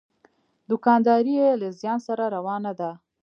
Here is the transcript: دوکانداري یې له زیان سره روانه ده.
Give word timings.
دوکانداري 0.69 1.33
یې 1.41 1.49
له 1.61 1.67
زیان 1.79 1.99
سره 2.07 2.23
روانه 2.35 2.71
ده. 2.79 2.91